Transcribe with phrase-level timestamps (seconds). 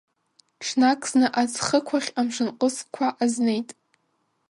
[0.65, 3.69] Ҽнак зны аӡхықә ахь амшынҟызқәа азнеит.